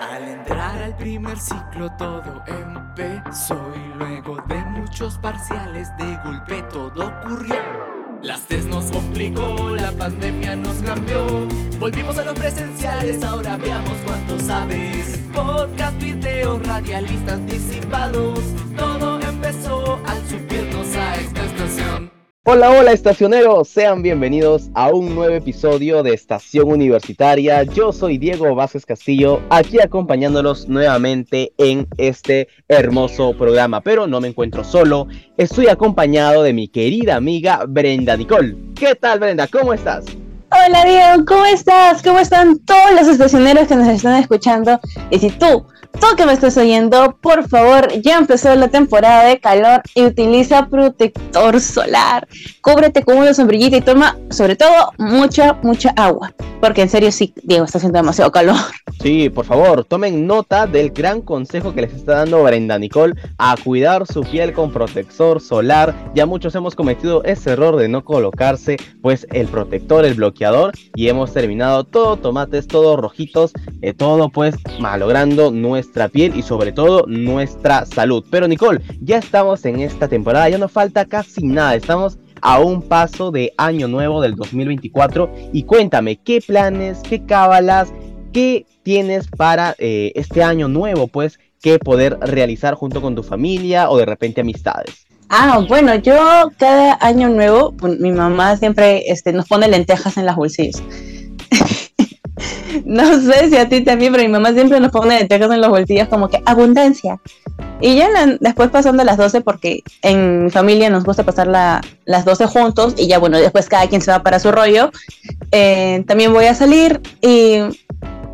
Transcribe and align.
Al 0.00 0.22
entrar 0.28 0.82
al 0.82 0.96
primer 0.96 1.38
ciclo 1.38 1.90
todo 1.98 2.42
empezó 2.46 3.72
y 3.74 3.98
luego 3.98 4.36
de 4.46 4.56
muchos 4.56 5.18
parciales 5.18 5.88
de 5.96 6.16
golpe 6.24 6.62
todo 6.70 7.08
ocurrió. 7.08 7.56
Las 8.22 8.42
test 8.42 8.68
nos 8.68 8.90
complicó, 8.90 9.70
la 9.70 9.92
pandemia 9.92 10.56
nos 10.56 10.76
cambió. 10.76 11.46
Volvimos 11.78 12.18
a 12.18 12.24
los 12.24 12.34
presenciales, 12.34 13.22
ahora 13.22 13.56
veamos 13.56 13.96
cuánto 14.04 14.38
sabes. 14.40 15.18
Podcast, 15.34 15.98
videos, 16.00 16.66
radialistas 16.66 17.34
anticipados. 17.34 18.40
Todo 18.76 19.20
empezó 19.20 20.00
al 20.06 20.26
subirnos 20.28 20.96
a 20.96 21.14
estación. 21.16 21.45
Hola, 22.48 22.70
hola 22.70 22.92
estacioneros, 22.92 23.66
sean 23.66 24.02
bienvenidos 24.02 24.70
a 24.74 24.90
un 24.90 25.16
nuevo 25.16 25.34
episodio 25.34 26.04
de 26.04 26.14
Estación 26.14 26.68
Universitaria. 26.68 27.64
Yo 27.64 27.92
soy 27.92 28.18
Diego 28.18 28.54
Vázquez 28.54 28.86
Castillo, 28.86 29.42
aquí 29.50 29.80
acompañándolos 29.80 30.68
nuevamente 30.68 31.52
en 31.58 31.88
este 31.98 32.46
hermoso 32.68 33.36
programa, 33.36 33.80
pero 33.80 34.06
no 34.06 34.20
me 34.20 34.28
encuentro 34.28 34.62
solo, 34.62 35.08
estoy 35.36 35.66
acompañado 35.66 36.44
de 36.44 36.52
mi 36.52 36.68
querida 36.68 37.16
amiga 37.16 37.64
Brenda 37.66 38.16
Nicole. 38.16 38.56
¿Qué 38.76 38.94
tal 38.94 39.18
Brenda? 39.18 39.48
¿Cómo 39.48 39.74
estás? 39.74 40.04
Hola 40.52 40.84
Diego, 40.84 41.24
¿cómo 41.26 41.46
estás? 41.46 42.00
¿Cómo 42.00 42.20
están 42.20 42.60
todos 42.60 42.92
los 42.92 43.08
estacioneros 43.08 43.66
que 43.66 43.74
nos 43.74 43.88
están 43.88 44.20
escuchando? 44.20 44.78
Y 45.10 45.18
si 45.18 45.30
tú 45.30 45.66
Tú 46.00 46.14
que 46.14 46.26
me 46.26 46.34
estás 46.34 46.56
oyendo, 46.56 47.16
por 47.20 47.48
favor, 47.48 47.90
ya 48.02 48.18
empezó 48.18 48.54
la 48.54 48.68
temporada 48.68 49.24
de 49.24 49.40
calor 49.40 49.82
y 49.94 50.04
utiliza 50.04 50.66
protector 50.68 51.60
solar. 51.60 52.28
Cúbrete 52.60 53.02
con 53.02 53.16
una 53.16 53.32
sombrillita 53.32 53.78
y 53.78 53.80
toma, 53.80 54.16
sobre 54.30 54.56
todo, 54.56 54.92
mucha, 54.98 55.54
mucha 55.62 55.90
agua. 55.96 56.34
Porque 56.60 56.82
en 56.82 56.88
serio, 56.88 57.10
sí, 57.12 57.32
Diego, 57.42 57.64
está 57.64 57.78
haciendo 57.78 57.98
demasiado 57.98 58.30
calor. 58.30 58.56
Sí, 59.02 59.28
por 59.30 59.44
favor, 59.44 59.84
tomen 59.84 60.26
nota 60.26 60.66
del 60.66 60.90
gran 60.90 61.20
consejo 61.20 61.74
que 61.74 61.82
les 61.82 61.92
está 61.92 62.16
dando 62.16 62.42
Brenda 62.42 62.78
Nicole 62.78 63.14
a 63.38 63.54
cuidar 63.62 64.06
su 64.06 64.22
piel 64.22 64.52
con 64.52 64.72
protector 64.72 65.40
solar. 65.40 65.94
Ya 66.14 66.26
muchos 66.26 66.54
hemos 66.54 66.74
cometido 66.74 67.22
ese 67.24 67.52
error 67.52 67.76
de 67.76 67.88
no 67.88 68.04
colocarse, 68.04 68.76
pues, 69.02 69.26
el 69.32 69.48
protector, 69.48 70.04
el 70.04 70.14
bloqueador, 70.14 70.72
y 70.94 71.08
hemos 71.08 71.32
terminado 71.32 71.84
todo 71.84 72.16
tomates, 72.16 72.66
todos 72.66 72.98
rojitos, 72.98 73.52
eh, 73.82 73.92
todo, 73.92 74.28
pues, 74.30 74.56
malogrando 74.80 75.50
nuestro 75.50 75.85
nuestra 75.86 76.08
piel 76.08 76.36
y 76.36 76.42
sobre 76.42 76.72
todo 76.72 77.04
nuestra 77.06 77.86
salud. 77.86 78.24
Pero 78.28 78.48
Nicole, 78.48 78.80
ya 79.00 79.18
estamos 79.18 79.64
en 79.64 79.80
esta 79.80 80.08
temporada, 80.08 80.48
ya 80.48 80.58
no 80.58 80.68
falta 80.68 81.04
casi 81.04 81.46
nada, 81.46 81.76
estamos 81.76 82.18
a 82.42 82.58
un 82.58 82.82
paso 82.82 83.30
de 83.30 83.52
año 83.56 83.86
nuevo 83.86 84.20
del 84.20 84.34
2024 84.34 85.30
y 85.52 85.62
cuéntame, 85.62 86.16
¿qué 86.16 86.40
planes, 86.44 86.98
qué 87.08 87.24
cábalas, 87.24 87.92
qué 88.32 88.66
tienes 88.82 89.28
para 89.28 89.76
eh, 89.78 90.12
este 90.16 90.42
año 90.42 90.68
nuevo, 90.68 91.06
pues, 91.06 91.38
que 91.62 91.78
poder 91.78 92.18
realizar 92.20 92.74
junto 92.74 93.00
con 93.00 93.14
tu 93.14 93.22
familia 93.22 93.88
o 93.88 93.96
de 93.96 94.06
repente 94.06 94.40
amistades? 94.40 95.06
Ah, 95.28 95.64
bueno, 95.68 95.94
yo 95.94 96.50
cada 96.58 96.98
año 97.00 97.28
nuevo, 97.28 97.72
pues, 97.76 97.98
mi 98.00 98.10
mamá 98.10 98.56
siempre 98.56 99.04
este, 99.06 99.32
nos 99.32 99.46
pone 99.46 99.68
lentejas 99.68 100.16
en 100.16 100.26
las 100.26 100.36
bolsillas. 100.36 100.82
No 102.84 103.20
sé 103.20 103.48
si 103.48 103.56
a 103.56 103.68
ti 103.68 103.82
también, 103.82 104.12
pero 104.12 104.24
mi 104.24 104.30
mamá 104.30 104.52
siempre 104.52 104.80
nos 104.80 104.90
pone 104.90 105.18
lentejas 105.18 105.50
en 105.50 105.60
los 105.60 105.70
bolsillos 105.70 106.08
como 106.08 106.28
que 106.28 106.42
abundancia. 106.44 107.18
Y 107.80 107.96
ya 107.96 108.08
después 108.40 108.70
pasando 108.70 109.04
las 109.04 109.16
12, 109.16 109.42
porque 109.42 109.82
en 110.02 110.44
mi 110.44 110.50
familia 110.50 110.88
nos 110.90 111.04
gusta 111.04 111.24
pasar 111.24 111.46
las 111.46 112.24
12 112.24 112.46
juntos 112.46 112.94
y 112.96 113.06
ya 113.06 113.18
bueno, 113.18 113.38
después 113.38 113.68
cada 113.68 113.86
quien 113.88 114.00
se 114.00 114.10
va 114.10 114.22
para 114.22 114.38
su 114.38 114.50
rollo. 114.50 114.90
Eh, 115.52 116.04
también 116.06 116.32
voy 116.32 116.46
a 116.46 116.54
salir 116.54 117.00
y 117.20 117.60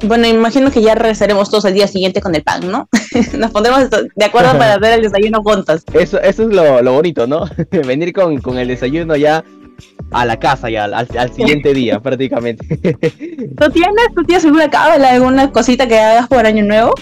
bueno, 0.04 0.26
imagino 0.26 0.70
que 0.70 0.82
ya 0.82 0.94
regresaremos 0.94 1.50
todos 1.50 1.64
el 1.64 1.74
día 1.74 1.86
siguiente 1.86 2.20
con 2.20 2.34
el 2.34 2.42
pan, 2.42 2.70
¿no? 2.70 2.88
Nos 3.38 3.50
pondremos 3.50 3.88
de 3.90 4.24
acuerdo 4.24 4.52
para 4.58 4.74
hacer 4.74 4.94
el 4.94 5.02
desayuno 5.02 5.42
juntos. 5.42 5.82
Eso, 5.92 6.20
eso 6.20 6.42
es 6.42 6.48
lo, 6.48 6.92
bonito, 6.92 7.26
¿no? 7.26 7.44
Venir 7.70 8.12
con, 8.12 8.38
con, 8.38 8.58
el 8.58 8.68
desayuno 8.68 9.16
ya 9.16 9.44
a 10.12 10.24
la 10.24 10.38
casa 10.38 10.70
ya, 10.70 10.84
al, 10.84 11.32
siguiente 11.32 11.74
día 11.74 12.00
prácticamente. 12.00 12.66
¿Tú 12.76 13.70
tienes, 13.70 14.06
tú 14.14 14.24
tienes 14.24 14.44
alguna 14.44 14.70
cábala, 14.70 15.10
alguna 15.10 15.50
cosita 15.50 15.86
que 15.86 15.98
hagas 15.98 16.28
por 16.28 16.46
Año 16.46 16.64
Nuevo? 16.64 16.94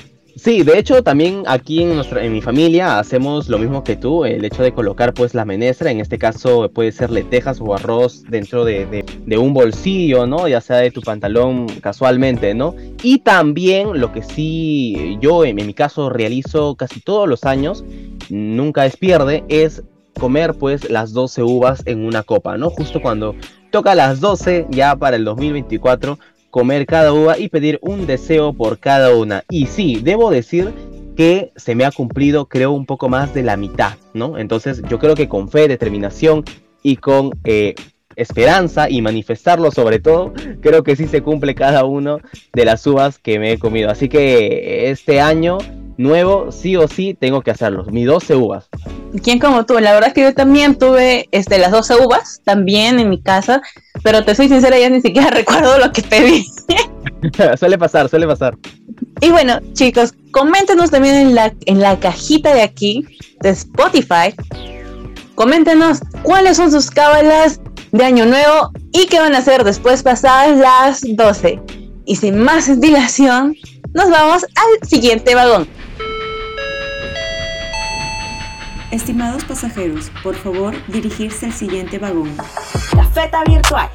Sí, 0.43 0.63
de 0.63 0.79
hecho 0.79 1.03
también 1.03 1.43
aquí 1.47 1.83
en 1.83 1.97
nuestra 1.97 2.25
en 2.25 2.33
mi 2.33 2.41
familia 2.41 2.99
hacemos 2.99 3.51
lo 3.51 3.59
mismo 3.59 3.85
que 3.85 3.95
tú, 3.95 4.25
el 4.25 4.43
hecho 4.43 4.63
de 4.63 4.73
colocar 4.73 5.13
pues 5.13 5.35
la 5.35 5.45
menestra, 5.45 5.91
en 5.91 6.01
este 6.01 6.17
caso 6.17 6.71
puede 6.71 6.93
ser 6.93 7.11
lentejas 7.11 7.61
o 7.61 7.75
arroz 7.75 8.23
dentro 8.27 8.65
de, 8.65 9.05
de, 9.27 9.39
un 9.39 9.53
bolsillo, 9.53 10.27
¿no? 10.27 10.49
Ya 10.49 10.63
sea 10.63 10.79
de 10.79 10.91
tu 10.91 11.03
pantalón 11.03 11.67
casualmente, 11.83 12.55
¿no? 12.55 12.75
Y 13.03 13.19
también 13.19 14.01
lo 14.01 14.13
que 14.13 14.23
sí 14.23 15.19
yo 15.21 15.45
en, 15.45 15.59
en 15.59 15.67
mi 15.67 15.75
caso 15.75 16.09
realizo 16.09 16.75
casi 16.75 17.01
todos 17.01 17.29
los 17.29 17.45
años, 17.45 17.85
nunca 18.31 18.87
es 18.87 18.97
pierde, 18.97 19.45
es 19.49 19.83
comer 20.21 20.55
pues 20.55 20.89
las 20.91 21.13
12 21.13 21.43
uvas 21.43 21.83
en 21.87 22.05
una 22.05 22.23
copa, 22.23 22.59
¿no? 22.59 22.69
Justo 22.71 23.01
cuando 23.01 23.35
toca 23.71 23.95
las 23.95 24.21
12 24.21 24.67
ya 24.69 24.95
para 24.95 25.17
el 25.17 25.25
2024, 25.25 26.19
comer 26.51 26.85
cada 26.87 27.13
uva 27.13 27.39
y 27.39 27.49
pedir 27.49 27.79
un 27.81 28.07
deseo 28.07 28.53
por 28.53 28.79
cada 28.79 29.17
una. 29.17 29.45
Y 29.49 29.67
sí, 29.67 29.99
debo 30.03 30.31
decir 30.31 30.73
que 31.17 31.53
se 31.57 31.75
me 31.75 31.85
ha 31.85 31.91
cumplido 31.91 32.47
creo 32.47 32.73
un 32.73 32.85
poco 32.87 33.09
más 33.09 33.33
de 33.33 33.43
la 33.43 33.57
mitad, 33.57 33.95
¿no? 34.13 34.37
Entonces 34.37 34.83
yo 34.89 34.99
creo 34.99 35.15
que 35.15 35.29
con 35.29 35.49
fe, 35.49 35.69
determinación 35.69 36.45
y 36.83 36.97
con 36.97 37.31
eh, 37.45 37.75
esperanza 38.15 38.91
y 38.91 39.01
manifestarlo 39.01 39.71
sobre 39.71 40.01
todo, 40.01 40.35
creo 40.61 40.83
que 40.83 40.97
sí 40.97 41.07
se 41.07 41.23
cumple 41.23 41.55
cada 41.55 41.85
uno 41.85 42.21
de 42.53 42.65
las 42.67 42.87
uvas 42.87 43.19
que 43.19 43.39
me 43.39 43.53
he 43.53 43.59
comido. 43.59 43.91
Así 43.91 44.11
que 44.11 44.91
este 44.91 45.21
año 45.21 45.59
nuevo, 46.01 46.51
sí 46.51 46.77
o 46.77 46.89
sí, 46.89 47.15
tengo 47.19 47.43
que 47.43 47.51
hacerlo. 47.51 47.85
Mis 47.85 48.07
12 48.07 48.35
uvas. 48.35 48.69
¿Quién 49.23 49.39
como 49.39 49.67
tú? 49.67 49.79
La 49.79 49.93
verdad 49.93 50.09
es 50.09 50.15
que 50.15 50.23
yo 50.23 50.35
también 50.35 50.77
tuve 50.77 51.29
este, 51.31 51.59
las 51.59 51.71
12 51.71 51.97
uvas, 52.07 52.41
también 52.45 52.99
en 52.99 53.11
mi 53.11 53.21
casa, 53.21 53.61
pero 54.03 54.25
te 54.25 54.35
soy 54.35 54.49
sincera, 54.49 54.79
ya 54.79 54.89
ni 54.89 55.01
siquiera 55.01 55.31
recuerdo 55.31 55.79
lo 55.79 55.93
que 55.93 56.03
pedí. 56.03 56.47
suele 57.59 57.79
pasar, 57.79 58.09
suele 58.09 58.27
pasar. 58.27 58.57
Y 59.21 59.31
bueno, 59.31 59.61
chicos, 59.75 60.15
coméntenos 60.31 60.91
también 60.91 61.17
en 61.17 61.35
la, 61.35 61.53
en 61.67 61.81
la 61.81 61.99
cajita 62.01 62.55
de 62.55 62.63
aquí, 62.63 63.05
de 63.41 63.51
Spotify. 63.51 64.35
Coméntenos 65.35 66.01
cuáles 66.23 66.57
son 66.57 66.71
sus 66.71 66.91
cábalas 66.91 67.61
de 67.93 68.05
Año 68.05 68.25
Nuevo 68.25 68.71
y 68.93 69.07
qué 69.07 69.21
van 69.21 69.35
a 69.35 69.39
hacer 69.39 69.65
después 69.65 70.03
pasadas 70.03 70.57
las 70.57 71.03
12. 71.03 71.61
Y 72.07 72.17
sin 72.17 72.39
más 72.39 72.81
dilación, 72.81 73.55
nos 73.93 74.11
vamos 74.11 74.45
al 74.45 74.89
siguiente 74.89 75.35
vagón. 75.35 75.69
Estimados 78.91 79.45
pasajeros, 79.45 80.11
por 80.23 80.35
favor 80.35 80.75
dirigirse 80.89 81.47
al 81.47 81.53
siguiente 81.53 81.99
vagón. 81.99 82.37
La 82.97 83.05
feta 83.05 83.45
virtual. 83.45 83.89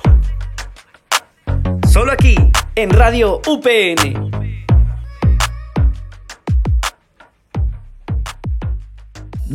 Solo 1.90 2.14
aquí, 2.14 2.36
en 2.76 2.90
Radio 2.92 3.42
UPN. 3.46 4.55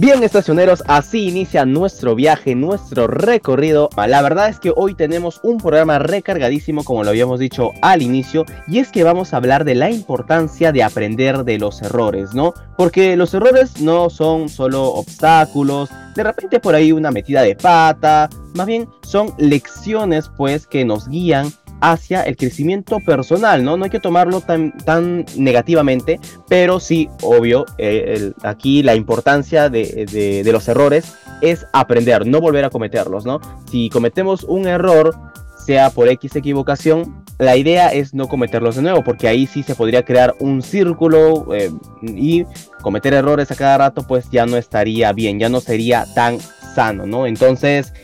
Bien 0.00 0.22
estacioneros, 0.22 0.82
así 0.86 1.28
inicia 1.28 1.66
nuestro 1.66 2.14
viaje, 2.14 2.54
nuestro 2.54 3.06
recorrido. 3.06 3.90
La 3.98 4.22
verdad 4.22 4.48
es 4.48 4.58
que 4.58 4.72
hoy 4.74 4.94
tenemos 4.94 5.40
un 5.42 5.58
programa 5.58 5.98
recargadísimo 5.98 6.84
como 6.84 7.04
lo 7.04 7.10
habíamos 7.10 7.38
dicho 7.38 7.72
al 7.82 8.00
inicio 8.00 8.46
y 8.66 8.78
es 8.78 8.90
que 8.90 9.04
vamos 9.04 9.34
a 9.34 9.36
hablar 9.36 9.66
de 9.66 9.74
la 9.74 9.90
importancia 9.90 10.72
de 10.72 10.82
aprender 10.82 11.44
de 11.44 11.58
los 11.58 11.82
errores, 11.82 12.32
¿no? 12.32 12.54
Porque 12.78 13.14
los 13.14 13.34
errores 13.34 13.82
no 13.82 14.08
son 14.08 14.48
solo 14.48 14.84
obstáculos, 14.84 15.90
de 16.16 16.22
repente 16.22 16.60
por 16.60 16.74
ahí 16.74 16.92
una 16.92 17.10
metida 17.10 17.42
de 17.42 17.54
pata, 17.54 18.30
más 18.54 18.66
bien 18.66 18.88
son 19.02 19.34
lecciones 19.36 20.30
pues 20.34 20.66
que 20.66 20.82
nos 20.86 21.08
guían 21.08 21.52
hacia 21.80 22.22
el 22.22 22.36
crecimiento 22.36 23.00
personal, 23.00 23.64
¿no? 23.64 23.76
No 23.76 23.84
hay 23.84 23.90
que 23.90 24.00
tomarlo 24.00 24.40
tan, 24.40 24.76
tan 24.78 25.24
negativamente, 25.36 26.20
pero 26.48 26.80
sí, 26.80 27.08
obvio, 27.22 27.66
eh, 27.78 28.32
aquí 28.42 28.82
la 28.82 28.94
importancia 28.94 29.68
de, 29.68 30.42
los 30.52 30.68
errores 30.68 31.14
es 31.40 31.66
aprender, 31.72 32.26
no 32.26 32.40
volver 32.40 32.64
a 32.64 32.70
cometerlos, 32.70 33.24
¿no? 33.24 33.40
Si 33.70 33.88
cometemos 33.88 34.44
un 34.44 34.66
error, 34.66 35.16
sea 35.64 35.90
por 35.90 36.08
X 36.08 36.36
equivocación, 36.36 37.24
la 37.38 37.56
idea 37.56 37.88
es 37.92 38.12
no 38.12 38.28
cometerlos 38.28 38.76
de 38.76 38.82
nuevo, 38.82 39.02
porque 39.02 39.28
ahí 39.28 39.46
sí 39.46 39.62
se 39.62 39.74
podría 39.74 40.04
crear 40.04 40.34
un 40.40 40.60
círculo 40.60 41.54
eh, 41.54 41.70
y 42.02 42.44
cometer 42.82 43.14
errores 43.14 43.50
a 43.50 43.56
cada 43.56 43.78
rato, 43.78 44.06
pues 44.06 44.28
ya 44.30 44.44
no 44.44 44.58
estaría 44.58 45.12
bien, 45.12 45.38
ya 45.38 45.48
no 45.48 45.60
sería 45.60 46.06
tan 46.14 46.38
sano, 46.74 47.06
¿no? 47.06 47.26
Entonces, 47.26 47.94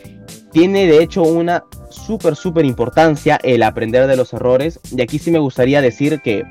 tiene 0.51 0.87
de 0.87 1.03
hecho 1.03 1.21
una 1.21 1.63
súper, 1.97 2.35
súper 2.35 2.65
importancia 2.65 3.39
el 3.43 3.63
aprender 3.63 4.07
de 4.07 4.15
los 4.15 4.33
errores. 4.33 4.79
Y 4.95 5.01
aquí 5.01 5.19
sí 5.19 5.31
me 5.31 5.39
gustaría 5.39 5.81
decir 5.81 6.21
que 6.21 6.45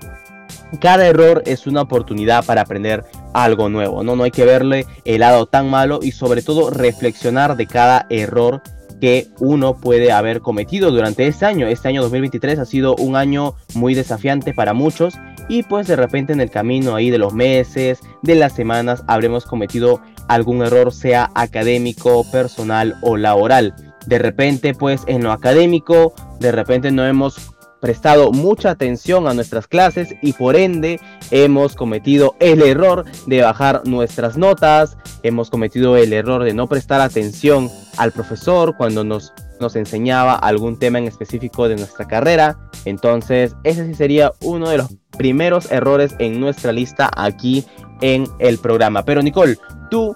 cada 0.81 1.06
error 1.06 1.43
es 1.46 1.66
una 1.66 1.82
oportunidad 1.82 2.44
para 2.44 2.62
aprender 2.62 3.04
algo 3.32 3.69
nuevo, 3.69 4.02
¿no? 4.02 4.16
No 4.16 4.25
hay 4.25 4.31
que 4.31 4.44
verle 4.44 4.87
el 5.04 5.20
lado 5.20 5.46
tan 5.46 5.70
malo 5.70 6.00
y 6.02 6.12
sobre 6.12 6.43
todo 6.43 6.70
reflexionar 6.70 7.56
de 7.56 7.66
cada 7.66 8.06
error 8.10 8.62
que 9.00 9.28
uno 9.38 9.75
puede 9.75 10.10
haber 10.12 10.40
cometido 10.40 10.90
durante 10.90 11.26
este 11.26 11.46
año. 11.46 11.66
Este 11.66 11.88
año 11.88 12.02
2023 12.02 12.58
ha 12.58 12.64
sido 12.64 12.96
un 12.96 13.16
año 13.16 13.54
muy 13.75 13.94
desafiante 13.94 14.54
para 14.54 14.72
muchos 14.72 15.14
y 15.48 15.62
pues 15.62 15.87
de 15.87 15.96
repente 15.96 16.32
en 16.32 16.40
el 16.40 16.50
camino 16.50 16.94
ahí 16.94 17.10
de 17.10 17.19
los 17.19 17.32
meses, 17.32 18.00
de 18.22 18.34
las 18.34 18.54
semanas, 18.54 19.04
habremos 19.06 19.44
cometido 19.44 20.00
algún 20.28 20.62
error, 20.62 20.93
sea 20.93 21.31
académico, 21.34 22.25
personal 22.32 22.96
o 23.02 23.16
laboral. 23.16 23.75
De 24.06 24.19
repente 24.19 24.75
pues 24.75 25.03
en 25.06 25.25
lo 25.25 25.32
académico, 25.32 26.14
de 26.41 26.53
repente 26.53 26.91
no 26.91 27.06
hemos 27.06 27.56
prestado 27.81 28.32
mucha 28.32 28.70
atención 28.70 29.29
a 29.29 29.35
nuestras 29.35 29.69
clases 29.69 30.14
y 30.23 30.32
por 30.32 30.56
ende 30.56 31.00
hemos 31.31 31.75
cometido 31.75 32.35
el 32.41 32.62
error 32.62 33.05
de 33.26 33.43
bajar 33.43 33.82
nuestras 33.87 34.37
notas, 34.37 34.97
hemos 35.23 35.50
cometido 35.50 35.97
el 35.97 36.12
error 36.12 36.43
de 36.44 36.55
no 36.55 36.67
prestar 36.67 37.00
atención 37.00 37.70
al 37.97 38.12
profesor 38.12 38.76
cuando 38.76 39.05
nos, 39.05 39.32
nos 39.61 39.76
enseñaba 39.76 40.35
algún 40.35 40.79
tema 40.79 40.99
en 40.99 41.06
específico 41.06 41.69
de 41.69 41.76
nuestra 41.76 42.06
carrera. 42.06 42.58
Entonces 42.85 43.55
ese 43.62 43.87
sí 43.87 43.94
sería 43.94 44.32
uno 44.41 44.69
de 44.70 44.79
los 44.79 44.88
primeros 45.17 45.70
errores 45.70 46.14
en 46.19 46.41
nuestra 46.41 46.73
lista 46.73 47.11
aquí 47.14 47.64
en 48.00 48.26
el 48.38 48.58
programa. 48.58 49.05
Pero 49.05 49.23
Nicole, 49.23 49.58
tú 49.91 50.14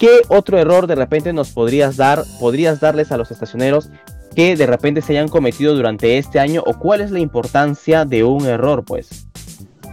¿Qué 0.00 0.22
otro 0.28 0.58
error 0.58 0.86
de 0.86 0.94
repente 0.94 1.34
nos 1.34 1.50
podrías 1.50 1.98
dar, 1.98 2.24
podrías 2.40 2.80
darles 2.80 3.12
a 3.12 3.18
los 3.18 3.30
estacioneros 3.30 3.90
que 4.34 4.56
de 4.56 4.66
repente 4.66 5.02
se 5.02 5.12
hayan 5.12 5.28
cometido 5.28 5.74
durante 5.74 6.16
este 6.16 6.40
año 6.40 6.62
o 6.64 6.78
cuál 6.78 7.02
es 7.02 7.10
la 7.10 7.18
importancia 7.18 8.06
de 8.06 8.24
un 8.24 8.46
error, 8.46 8.82
pues. 8.82 9.26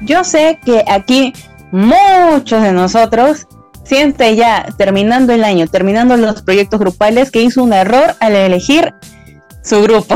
Yo 0.04 0.24
sé 0.24 0.62
que 0.63 0.86
aquí 0.88 1.33
muchos 1.74 2.62
de 2.62 2.71
nosotros 2.71 3.48
siente 3.83 4.33
ya 4.38 4.68
terminando 4.77 5.33
el 5.33 5.44
año, 5.44 5.68
terminando 5.68 6.15
los 6.15 6.42
proyectos 6.42 6.80
grupales, 6.80 7.30
que 7.30 7.42
hizo 7.42 7.62
un 7.62 7.74
error 7.74 8.15
al 8.21 8.33
elegir 8.33 8.94
su 9.62 9.81
grupo. 9.81 10.15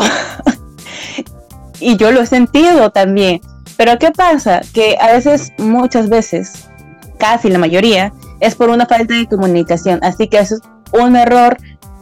y 1.82 1.98
yo 1.98 2.14
lo 2.14 2.22
he 2.22 2.26
sentido 2.28 2.92
también. 2.92 3.42
Pero 3.76 4.00
¿qué 4.00 4.12
pasa? 4.12 4.62
Que 4.74 4.96
a 5.02 5.12
veces, 5.12 5.52
muchas 5.58 6.08
veces, 6.08 6.70
casi 7.18 7.50
la 7.50 7.60
mayoría, 7.60 8.14
es 8.42 8.56
por 8.56 8.70
una 8.70 8.86
falta 8.86 9.14
de 9.14 9.28
comunicación. 9.28 10.00
Así 10.04 10.28
que 10.28 10.40
eso 10.40 10.56
es 10.56 10.62
un 10.92 11.16
error. 11.16 11.58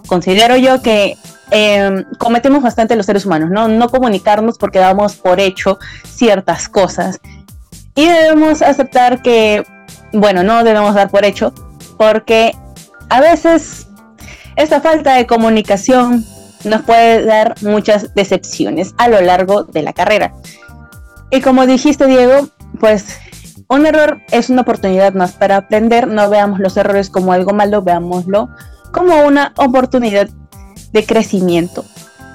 Considero 0.08 0.58
yo 0.58 0.82
que 0.82 1.16
Em, 1.52 2.06
cometemos 2.20 2.62
bastante 2.62 2.96
los 2.96 3.06
seres 3.06 3.26
humanos, 3.26 3.50
¿no? 3.50 3.68
No 3.68 3.90
comunicarnos 3.90 4.58
porque 4.58 4.80
damos 4.80 5.16
por 5.16 5.40
hecho 5.40 5.80
ciertas 6.06 6.70
cosas. 6.70 7.20
Y 7.96 8.06
debemos 8.08 8.62
aceptar 8.62 9.22
que, 9.22 9.66
bueno, 10.14 10.44
no 10.44 10.64
debemos 10.64 10.94
dar 10.94 11.10
por 11.10 11.26
hecho, 11.26 11.54
porque 11.98 12.56
a 13.10 13.20
veces 13.20 13.88
esta 14.56 14.80
falta 14.80 15.16
de 15.16 15.26
comunicación 15.26 16.24
nos 16.66 16.84
puede 16.84 17.26
dar 17.26 17.56
muchas 17.62 18.14
decepciones 18.14 18.94
a 18.98 19.08
lo 19.08 19.20
largo 19.22 19.64
de 19.64 19.82
la 19.82 19.94
carrera. 19.94 20.34
Y 21.32 21.42
como 21.42 21.66
dijiste, 21.66 22.06
Diego, 22.06 22.50
pues 22.80 23.18
un 23.69 23.86
error 23.86 24.21
es 24.31 24.50
una 24.50 24.62
oportunidad 24.62 25.13
más 25.13 25.33
para 25.33 25.57
aprender. 25.57 26.07
No 26.07 26.30
veamos 26.30 26.60
los 26.60 26.75
errores 26.75 27.10
como 27.10 27.31
algo 27.33 27.54
malo, 27.54 27.81
veámoslo 27.81 28.50
como 28.92 29.25
una 29.25 29.54
oportunidad 29.57 30.30
de 30.92 31.06
crecimiento, 31.06 31.86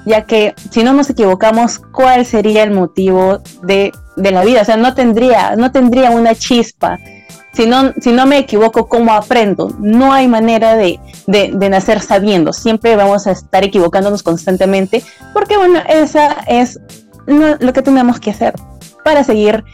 ya 0.06 0.22
que 0.22 0.54
si 0.70 0.84
no 0.84 0.92
nos 0.92 1.10
equivocamos, 1.10 1.78
¿cuál 1.78 2.24
sería 2.24 2.62
el 2.62 2.70
motivo 2.70 3.40
de, 3.62 3.92
la 4.16 4.44
vida? 4.44 4.62
O 4.62 4.64
sea, 4.64 4.76
no 4.76 4.94
tendría, 4.94 5.56
no 5.56 5.72
tendría 5.72 6.10
una 6.10 6.34
chispa. 6.34 6.98
Si 7.52 7.66
no, 7.66 7.92
si 8.00 8.12
no 8.12 8.26
me 8.26 8.38
equivoco, 8.38 8.88
¿cómo 8.88 9.12
aprendo? 9.14 9.72
No 9.78 10.12
hay 10.12 10.26
manera 10.26 10.74
de, 10.74 10.98
de, 11.26 11.68
nacer 11.68 12.00
sabiendo. 12.00 12.52
Siempre 12.52 12.96
vamos 12.96 13.26
a 13.26 13.32
estar 13.32 13.62
equivocándonos 13.62 14.24
constantemente, 14.24 15.02
porque 15.32 15.56
bueno, 15.56 15.80
esa 15.88 16.36
es 16.48 16.80
lo, 17.26 17.72
que 17.72 17.82
tenemos 17.82 18.18
que 18.18 18.30
hacer 18.30 18.54
para 19.04 19.22
seguir 19.22 19.64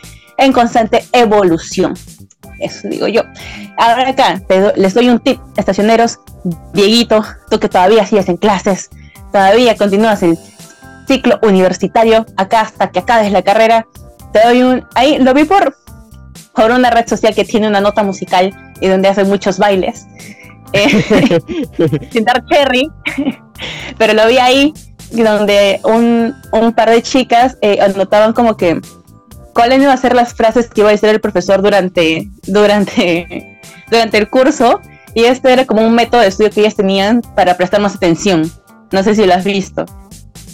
en 0.40 0.52
constante 0.52 1.04
evolución. 1.12 1.94
Eso 2.58 2.88
digo 2.88 3.08
yo. 3.08 3.22
Ahora 3.78 4.10
acá 4.10 4.42
les 4.76 4.94
doy 4.94 5.08
un 5.08 5.18
tip, 5.18 5.40
estacioneros, 5.56 6.20
Dieguito, 6.72 7.24
tú 7.50 7.58
que 7.58 7.68
todavía 7.68 8.06
sigues 8.06 8.28
en 8.28 8.36
clases, 8.36 8.90
todavía 9.32 9.76
continúas 9.76 10.22
el 10.22 10.38
ciclo 11.06 11.38
universitario, 11.42 12.26
acá 12.36 12.60
hasta 12.60 12.90
que 12.90 13.00
acabes 13.00 13.32
la 13.32 13.42
carrera, 13.42 13.86
te 14.32 14.40
doy 14.44 14.62
un... 14.62 14.84
Ahí 14.94 15.18
lo 15.18 15.34
vi 15.34 15.44
por, 15.44 15.76
por 16.54 16.70
una 16.70 16.90
red 16.90 17.06
social 17.08 17.34
que 17.34 17.44
tiene 17.44 17.66
una 17.68 17.80
nota 17.80 18.02
musical 18.02 18.54
y 18.80 18.88
donde 18.88 19.08
hace 19.08 19.24
muchos 19.24 19.58
bailes. 19.58 20.06
Eh, 20.72 21.40
sin 22.12 22.24
dar 22.24 22.44
cherry, 22.46 22.88
pero 23.98 24.12
lo 24.12 24.24
vi 24.28 24.38
ahí 24.38 24.72
donde 25.10 25.80
un, 25.82 26.32
un 26.52 26.72
par 26.72 26.90
de 26.90 27.02
chicas 27.02 27.58
eh, 27.60 27.80
anotaban 27.80 28.32
como 28.32 28.56
que 28.56 28.80
cuáles 29.54 29.80
iban 29.80 29.92
a 29.92 29.96
ser 29.96 30.14
las 30.14 30.34
frases 30.34 30.68
que 30.68 30.80
iba 30.80 30.88
a 30.88 30.92
decir 30.92 31.08
el 31.08 31.20
profesor 31.20 31.62
durante, 31.62 32.28
durante, 32.46 33.60
durante 33.90 34.18
el 34.18 34.28
curso 34.28 34.80
y 35.14 35.24
este 35.24 35.52
era 35.52 35.66
como 35.66 35.82
un 35.82 35.94
método 35.94 36.20
de 36.20 36.28
estudio 36.28 36.50
que 36.50 36.60
ellas 36.60 36.76
tenían 36.76 37.22
para 37.34 37.56
prestar 37.56 37.80
más 37.80 37.94
atención. 37.96 38.50
No 38.92 39.02
sé 39.02 39.14
si 39.14 39.26
lo 39.26 39.34
has 39.34 39.44
visto. 39.44 39.84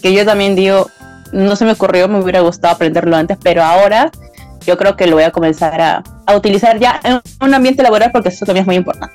Que 0.02 0.12
yo 0.12 0.25
también 0.25 0.56
digo, 0.56 0.88
no 1.32 1.56
se 1.56 1.64
me 1.64 1.72
ocurrió, 1.72 2.08
me 2.08 2.20
hubiera 2.20 2.40
gustado 2.40 2.75
aprenderlo 2.75 3.16
antes, 3.16 3.38
pero 3.43 3.62
ahora 3.62 4.10
yo 4.66 4.76
creo 4.76 4.96
que 4.96 5.06
lo 5.06 5.16
voy 5.16 5.25
a 5.25 5.31
comenzar 5.31 5.81
a, 5.81 6.02
a 6.26 6.37
utilizar 6.37 6.78
ya 6.78 7.00
en 7.04 7.20
un 7.40 7.54
ambiente 7.54 7.82
laboral 7.82 8.10
porque 8.12 8.31
eso 8.31 8.44
también 8.46 8.62
es 8.62 8.66
muy 8.66 8.76
importante. 8.76 9.14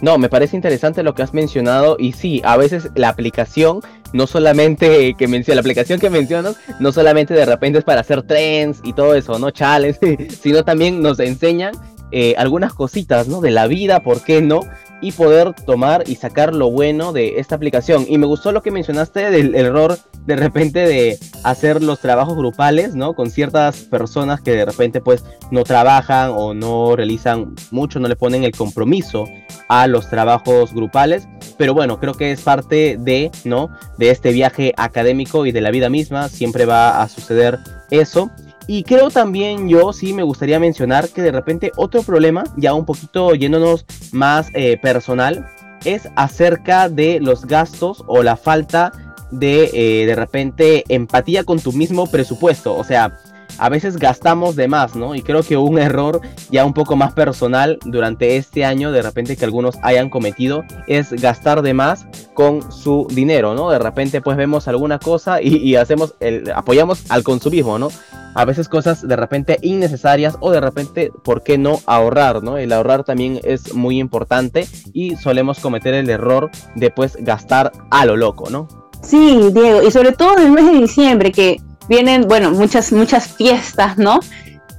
No, 0.00 0.16
me 0.16 0.28
parece 0.28 0.54
interesante 0.54 1.02
lo 1.02 1.14
que 1.14 1.22
has 1.22 1.34
mencionado 1.34 1.96
y 1.98 2.12
sí, 2.12 2.40
a 2.44 2.56
veces 2.56 2.90
la 2.94 3.08
aplicación 3.08 3.80
no 4.12 4.26
solamente 4.26 5.14
que 5.14 5.28
menciona 5.28 5.56
la 5.56 5.60
aplicación 5.60 6.00
que 6.00 6.10
mencionas, 6.10 6.56
no 6.80 6.92
solamente 6.92 7.34
de 7.34 7.44
repente 7.44 7.78
es 7.78 7.84
para 7.84 8.00
hacer 8.00 8.22
trends 8.22 8.80
y 8.84 8.92
todo 8.92 9.14
eso, 9.14 9.38
no 9.38 9.50
challenge, 9.50 10.30
sino 10.42 10.64
también 10.64 11.02
nos 11.02 11.20
enseñan 11.20 11.72
eh, 12.10 12.34
algunas 12.38 12.72
cositas, 12.72 13.28
¿no? 13.28 13.42
De 13.42 13.50
la 13.50 13.66
vida, 13.66 14.00
¿por 14.00 14.22
qué 14.22 14.40
no? 14.40 14.60
Y 15.02 15.12
poder 15.12 15.52
tomar 15.66 16.04
y 16.06 16.14
sacar 16.14 16.54
lo 16.54 16.70
bueno 16.70 17.12
de 17.12 17.38
esta 17.38 17.54
aplicación. 17.54 18.06
Y 18.08 18.16
me 18.16 18.26
gustó 18.26 18.50
lo 18.50 18.62
que 18.62 18.70
mencionaste 18.70 19.30
del 19.30 19.54
error 19.54 19.98
de 20.24 20.36
repente 20.36 20.80
de 20.80 21.18
hacer 21.44 21.82
los 21.82 22.00
trabajos 22.00 22.36
grupales, 22.36 22.94
¿no? 22.94 23.12
Con 23.12 23.30
ciertas 23.30 23.82
personas 23.82 24.40
que 24.40 24.52
de 24.52 24.64
repente 24.64 25.02
pues 25.02 25.22
no 25.50 25.64
trabajan 25.64 26.30
o 26.34 26.54
no 26.54 26.96
realizan 26.96 27.54
mucho, 27.70 28.00
no 28.00 28.08
le 28.08 28.16
ponen 28.16 28.42
el 28.42 28.52
compromiso 28.52 29.26
a 29.68 29.86
los 29.86 30.08
trabajos 30.08 30.72
grupales. 30.72 31.28
Pero 31.58 31.74
bueno, 31.74 31.98
creo 32.00 32.14
que 32.14 32.32
es 32.32 32.40
parte 32.40 32.96
de, 32.98 33.30
¿no? 33.44 33.70
De 33.98 34.10
este 34.10 34.32
viaje 34.32 34.72
académico 34.76 35.44
y 35.44 35.52
de 35.52 35.60
la 35.60 35.70
vida 35.70 35.90
misma. 35.90 36.28
Siempre 36.28 36.64
va 36.64 37.02
a 37.02 37.08
suceder 37.08 37.58
eso. 37.90 38.30
Y 38.66 38.84
creo 38.84 39.10
también 39.10 39.68
yo 39.68 39.92
sí 39.92 40.12
me 40.12 40.22
gustaría 40.22 40.60
mencionar 40.60 41.08
que 41.08 41.22
de 41.22 41.32
repente 41.32 41.72
otro 41.76 42.02
problema, 42.02 42.44
ya 42.56 42.74
un 42.74 42.84
poquito 42.84 43.34
yéndonos 43.34 43.84
más 44.12 44.50
eh, 44.54 44.78
personal, 44.80 45.46
es 45.84 46.08
acerca 46.16 46.88
de 46.88 47.18
los 47.20 47.46
gastos 47.46 48.04
o 48.06 48.22
la 48.22 48.36
falta 48.36 48.92
de 49.30 49.70
eh, 49.72 50.06
de 50.06 50.14
repente 50.14 50.84
empatía 50.88 51.44
con 51.44 51.60
tu 51.60 51.72
mismo 51.72 52.06
presupuesto. 52.10 52.76
O 52.76 52.84
sea, 52.84 53.18
a 53.58 53.68
veces 53.68 53.96
gastamos 53.96 54.56
de 54.56 54.68
más, 54.68 54.96
¿no? 54.96 55.14
Y 55.14 55.22
creo 55.22 55.42
que 55.42 55.56
un 55.56 55.78
error 55.78 56.20
ya 56.50 56.64
un 56.64 56.72
poco 56.72 56.96
más 56.96 57.12
personal 57.12 57.78
durante 57.84 58.36
este 58.36 58.64
año, 58.64 58.92
de 58.92 59.02
repente 59.02 59.36
que 59.36 59.44
algunos 59.44 59.76
hayan 59.82 60.10
cometido, 60.10 60.64
es 60.86 61.12
gastar 61.12 61.62
de 61.62 61.74
más 61.74 62.06
con 62.34 62.72
su 62.72 63.06
dinero, 63.10 63.54
¿no? 63.54 63.70
De 63.70 63.78
repente 63.78 64.20
pues 64.20 64.36
vemos 64.36 64.68
alguna 64.68 64.98
cosa 64.98 65.42
y, 65.42 65.76
hacemos, 65.76 66.14
el, 66.20 66.50
apoyamos 66.54 67.10
al 67.10 67.22
consumismo, 67.22 67.78
¿no? 67.78 67.88
A 68.34 68.44
veces 68.44 68.68
cosas 68.68 69.06
de 69.06 69.16
repente 69.16 69.58
innecesarias 69.62 70.36
o 70.40 70.50
de 70.50 70.60
repente, 70.60 71.10
¿por 71.24 71.42
qué 71.42 71.58
no 71.58 71.80
ahorrar, 71.86 72.42
¿no? 72.42 72.56
El 72.56 72.72
ahorrar 72.72 73.02
también 73.02 73.40
es 73.42 73.74
muy 73.74 73.98
importante 73.98 74.66
y 74.92 75.16
solemos 75.16 75.58
cometer 75.58 75.94
el 75.94 76.08
error 76.08 76.50
de 76.76 76.90
pues 76.90 77.16
gastar 77.20 77.72
a 77.90 78.06
lo 78.06 78.16
loco, 78.16 78.50
¿no? 78.50 78.68
Sí, 79.02 79.50
Diego, 79.52 79.82
y 79.82 79.90
sobre 79.90 80.12
todo 80.12 80.38
en 80.38 80.46
el 80.46 80.52
mes 80.52 80.66
de 80.66 80.78
diciembre, 80.78 81.32
que 81.32 81.60
vienen, 81.88 82.28
bueno, 82.28 82.50
muchas, 82.50 82.92
muchas 82.92 83.28
fiestas, 83.28 83.98
¿no? 83.98 84.20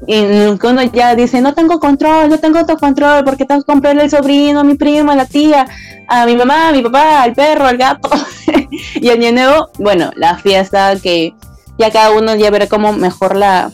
Y 0.07 0.23
uno 0.23 0.83
ya 0.93 1.13
dice, 1.15 1.41
no 1.41 1.53
tengo 1.53 1.79
control, 1.79 2.29
no 2.29 2.37
tengo 2.39 2.65
control 2.65 3.25
porque 3.25 3.45
tengo 3.45 3.61
que 3.61 3.71
comprarle 3.71 4.03
al 4.03 4.09
sobrino, 4.09 4.61
a 4.61 4.63
mi 4.63 4.75
prima, 4.75 5.11
a 5.13 5.15
la 5.15 5.25
tía, 5.25 5.67
a 6.07 6.25
mi 6.25 6.37
mamá, 6.37 6.69
a 6.69 6.71
mi 6.71 6.81
papá, 6.81 7.23
al 7.23 7.33
perro, 7.33 7.67
al 7.67 7.77
gato. 7.77 8.09
y 8.95 9.09
el 9.09 9.35
nuevo, 9.35 9.69
bueno, 9.77 10.11
la 10.15 10.37
fiesta 10.37 10.95
que 11.01 11.33
ya 11.77 11.91
cada 11.91 12.11
uno 12.11 12.35
ya 12.35 12.49
verá 12.49 12.67
cómo 12.67 12.93
mejor 12.93 13.35
la, 13.35 13.71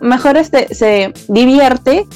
mejor 0.00 0.36
este, 0.36 0.74
se 0.74 1.12
divierte, 1.28 2.06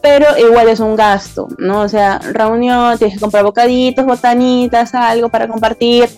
pero 0.00 0.26
igual 0.38 0.68
es 0.68 0.80
un 0.80 0.96
gasto, 0.96 1.48
¿no? 1.58 1.80
O 1.80 1.88
sea, 1.88 2.18
reunión, 2.18 2.98
tienes 2.98 3.16
que 3.16 3.20
comprar 3.20 3.44
bocaditos, 3.44 4.04
botanitas, 4.04 4.94
algo 4.94 5.28
para 5.28 5.48
compartir. 5.48 6.08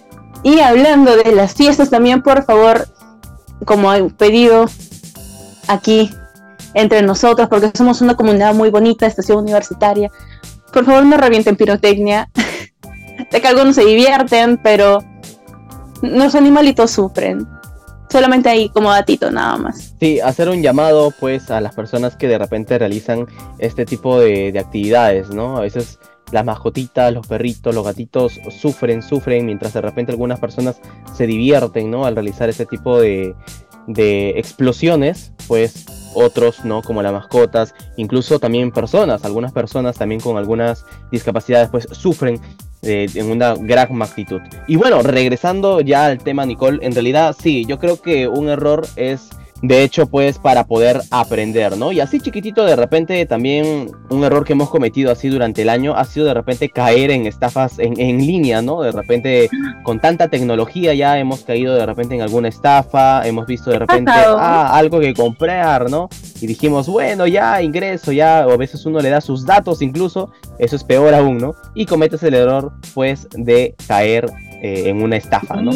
Y 0.42 0.60
hablando 0.60 1.16
de 1.16 1.32
las 1.32 1.54
fiestas 1.54 1.90
también, 1.90 2.22
por 2.22 2.44
favor, 2.44 2.86
como 3.64 3.92
he 3.92 4.02
pedido 4.10 4.66
aquí 5.68 6.10
entre 6.74 7.02
nosotros, 7.02 7.48
porque 7.48 7.70
somos 7.74 8.00
una 8.00 8.16
comunidad 8.16 8.54
muy 8.54 8.70
bonita, 8.70 9.06
estación 9.06 9.38
universitaria. 9.38 10.10
Por 10.72 10.84
favor, 10.84 11.04
no 11.04 11.16
revienten 11.16 11.56
pirotecnia. 11.56 12.28
de 13.30 13.40
que 13.40 13.48
algunos 13.48 13.76
se 13.76 13.84
divierten, 13.84 14.58
pero 14.62 15.02
los 16.02 16.34
animalitos 16.34 16.90
sufren. 16.90 17.46
Solamente 18.10 18.48
ahí 18.48 18.68
como 18.68 18.90
datito 18.90 19.30
nada 19.30 19.56
más. 19.56 19.94
Sí, 19.98 20.20
hacer 20.20 20.48
un 20.48 20.62
llamado 20.62 21.12
pues 21.18 21.50
a 21.50 21.60
las 21.60 21.74
personas 21.74 22.14
que 22.16 22.28
de 22.28 22.38
repente 22.38 22.78
realizan 22.78 23.26
este 23.58 23.84
tipo 23.84 24.20
de 24.20 24.56
actividades, 24.58 25.30
¿no? 25.30 25.56
A 25.56 25.60
veces 25.62 25.98
las 26.34 26.44
mascotitas, 26.44 27.14
los 27.14 27.28
perritos, 27.28 27.72
los 27.72 27.84
gatitos 27.84 28.40
sufren, 28.50 29.02
sufren, 29.02 29.46
mientras 29.46 29.72
de 29.72 29.80
repente 29.80 30.10
algunas 30.10 30.40
personas 30.40 30.80
se 31.14 31.28
divierten, 31.28 31.92
¿no? 31.92 32.06
Al 32.06 32.16
realizar 32.16 32.48
ese 32.48 32.66
tipo 32.66 33.00
de, 33.00 33.36
de 33.86 34.30
explosiones, 34.30 35.32
pues 35.46 35.86
otros 36.12 36.64
no, 36.64 36.82
como 36.82 37.02
las 37.02 37.12
mascotas, 37.12 37.72
incluso 37.96 38.40
también 38.40 38.72
personas, 38.72 39.24
algunas 39.24 39.52
personas 39.52 39.96
también 39.96 40.20
con 40.20 40.36
algunas 40.36 40.84
discapacidades, 41.12 41.68
pues 41.68 41.86
sufren 41.92 42.40
eh, 42.82 43.06
en 43.14 43.30
una 43.30 43.54
gran 43.54 43.94
magnitud. 43.94 44.40
Y 44.66 44.74
bueno, 44.74 45.02
regresando 45.02 45.82
ya 45.82 46.06
al 46.06 46.18
tema, 46.18 46.44
Nicole, 46.44 46.84
en 46.84 46.94
realidad 46.94 47.36
sí, 47.40 47.64
yo 47.64 47.78
creo 47.78 48.02
que 48.02 48.26
un 48.26 48.48
error 48.48 48.84
es 48.96 49.30
de 49.66 49.82
hecho, 49.82 50.06
pues 50.06 50.38
para 50.38 50.66
poder 50.66 51.00
aprender, 51.10 51.78
¿no? 51.78 51.90
Y 51.90 52.00
así 52.00 52.20
chiquitito, 52.20 52.66
de 52.66 52.76
repente 52.76 53.24
también 53.24 53.90
un 54.10 54.22
error 54.22 54.44
que 54.44 54.52
hemos 54.52 54.68
cometido 54.68 55.10
así 55.10 55.30
durante 55.30 55.62
el 55.62 55.70
año 55.70 55.94
ha 55.96 56.04
sido 56.04 56.26
de 56.26 56.34
repente 56.34 56.68
caer 56.68 57.10
en 57.10 57.26
estafas 57.26 57.78
en, 57.78 57.98
en 57.98 58.18
línea, 58.18 58.60
¿no? 58.60 58.82
De 58.82 58.92
repente 58.92 59.48
con 59.82 60.00
tanta 60.00 60.28
tecnología 60.28 60.92
ya 60.92 61.18
hemos 61.18 61.44
caído 61.44 61.74
de 61.74 61.86
repente 61.86 62.14
en 62.14 62.20
alguna 62.20 62.48
estafa, 62.48 63.26
hemos 63.26 63.46
visto 63.46 63.70
de 63.70 63.78
repente 63.78 64.12
ah, 64.14 64.70
algo 64.76 65.00
que 65.00 65.14
comprar, 65.14 65.88
¿no? 65.90 66.10
Y 66.42 66.46
dijimos, 66.46 66.86
bueno, 66.86 67.26
ya 67.26 67.62
ingreso, 67.62 68.12
ya, 68.12 68.46
o 68.46 68.52
a 68.52 68.56
veces 68.58 68.84
uno 68.84 69.00
le 69.00 69.08
da 69.08 69.22
sus 69.22 69.46
datos 69.46 69.80
incluso, 69.80 70.30
eso 70.58 70.76
es 70.76 70.84
peor 70.84 71.14
aún, 71.14 71.38
¿no? 71.38 71.54
Y 71.74 71.86
cometes 71.86 72.22
el 72.22 72.34
error, 72.34 72.72
pues, 72.92 73.28
de 73.32 73.74
caer 73.88 74.26
eh, 74.64 74.88
en 74.88 75.02
una 75.02 75.16
estafa, 75.16 75.56
¿no? 75.56 75.72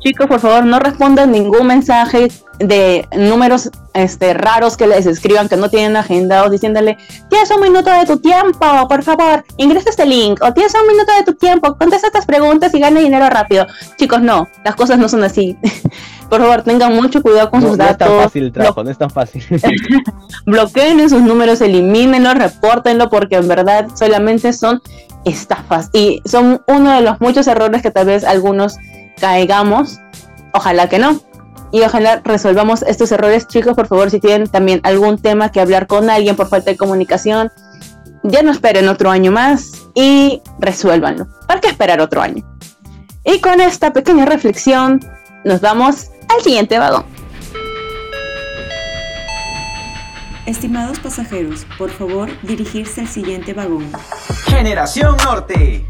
Chicos, 0.00 0.26
por 0.26 0.40
favor, 0.40 0.64
no 0.66 0.80
respondan 0.80 1.30
ningún 1.30 1.68
mensaje 1.68 2.26
de 2.58 3.06
números 3.16 3.70
este, 3.92 4.34
raros 4.34 4.76
que 4.76 4.88
les 4.88 5.06
escriban 5.06 5.48
que 5.48 5.56
no 5.56 5.70
tienen 5.70 5.96
agendados 5.96 6.50
diciéndole, 6.50 6.96
tienes 7.30 7.48
un 7.52 7.60
minuto 7.60 7.92
de 7.92 8.04
tu 8.06 8.18
tiempo, 8.18 8.66
por 8.88 9.04
favor, 9.04 9.44
ingresa 9.56 9.90
este 9.90 10.04
link, 10.04 10.42
o 10.42 10.52
tienes 10.52 10.74
un 10.74 10.88
minuto 10.88 11.12
de 11.16 11.22
tu 11.22 11.34
tiempo, 11.34 11.76
contesta 11.78 12.08
estas 12.08 12.26
preguntas 12.26 12.74
y 12.74 12.80
gana 12.80 12.98
dinero 12.98 13.30
rápido. 13.30 13.68
Chicos, 13.98 14.20
no, 14.20 14.48
las 14.64 14.74
cosas 14.74 14.98
no 14.98 15.08
son 15.08 15.22
así. 15.22 15.56
por 16.28 16.40
favor, 16.40 16.62
tengan 16.62 16.92
mucho 16.92 17.22
cuidado 17.22 17.50
con 17.50 17.60
No, 17.60 17.68
sus 17.68 17.78
no 17.78 17.84
es 17.84 17.90
datos. 17.90 18.08
tan 18.08 18.20
fácil 18.24 18.42
el 18.46 18.52
trabajo, 18.52 18.82
no 18.82 18.90
es 18.90 18.98
tan 18.98 19.10
fácil. 19.10 19.44
bloqueen 20.44 20.98
esos 20.98 21.22
números, 21.22 21.60
elimínenlos, 21.60 22.34
repórtenlo, 22.34 23.08
porque 23.08 23.36
en 23.36 23.46
verdad 23.46 23.86
solamente 23.94 24.52
son 24.52 24.82
estafas 25.24 25.90
y 25.92 26.22
son 26.24 26.62
uno 26.68 26.92
de 26.92 27.00
los 27.00 27.20
muchos 27.20 27.46
errores 27.46 27.82
que 27.82 27.90
tal 27.90 28.06
vez 28.06 28.24
algunos 28.24 28.76
caigamos. 29.20 29.98
Ojalá 30.52 30.88
que 30.88 30.98
no. 30.98 31.20
Y 31.72 31.82
ojalá 31.82 32.20
resolvamos 32.22 32.82
estos 32.82 33.10
errores, 33.10 33.48
chicos. 33.48 33.74
Por 33.74 33.88
favor, 33.88 34.10
si 34.10 34.20
tienen 34.20 34.48
también 34.48 34.80
algún 34.84 35.18
tema 35.18 35.50
que 35.50 35.60
hablar 35.60 35.86
con 35.86 36.08
alguien 36.08 36.36
por 36.36 36.48
falta 36.48 36.70
de 36.70 36.76
comunicación, 36.76 37.50
ya 38.22 38.42
no 38.42 38.52
esperen 38.52 38.88
otro 38.88 39.10
año 39.10 39.32
más 39.32 39.72
y 39.94 40.40
resuélvanlo. 40.60 41.26
¿Para 41.48 41.60
qué 41.60 41.68
esperar 41.68 42.00
otro 42.00 42.22
año? 42.22 42.44
Y 43.24 43.40
con 43.40 43.60
esta 43.60 43.92
pequeña 43.92 44.24
reflexión, 44.24 45.00
nos 45.44 45.60
vamos 45.60 46.10
al 46.34 46.42
siguiente 46.42 46.78
vagón. 46.78 47.13
Estimados 50.46 50.98
pasajeros, 50.98 51.66
por 51.78 51.90
favor 51.90 52.28
dirigirse 52.42 53.00
al 53.00 53.08
siguiente 53.08 53.54
vagón. 53.54 53.90
Generación 54.46 55.16
Norte. 55.24 55.86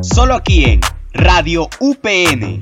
Solo 0.00 0.34
aquí 0.34 0.64
en 0.64 0.80
Radio 1.12 1.68
UPN. 1.78 2.58